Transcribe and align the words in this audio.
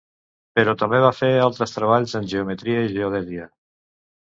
Però 0.59 0.71
també 0.79 1.01
va 1.03 1.11
fer 1.17 1.29
altres 1.49 1.77
treballs 1.77 2.17
en 2.21 2.27
geometria 2.33 2.83
i 2.89 2.91
geodèsia. 2.99 3.49